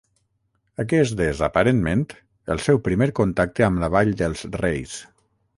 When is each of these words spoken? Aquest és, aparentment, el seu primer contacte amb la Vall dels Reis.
Aquest 0.83 1.19
és, 1.25 1.41
aparentment, 1.49 2.01
el 2.55 2.63
seu 2.69 2.81
primer 2.89 3.11
contacte 3.23 3.69
amb 3.71 3.85
la 3.85 3.93
Vall 3.97 4.15
dels 4.23 4.43
Reis. 4.67 5.01